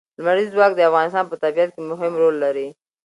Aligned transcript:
لمریز 0.21 0.49
ځواک 0.55 0.71
د 0.75 0.79
افغانستان 0.89 1.25
په 1.27 1.35
طبیعت 1.43 1.69
کې 1.73 1.81
مهم 1.91 2.13
رول 2.21 2.35
لري. 2.43 2.67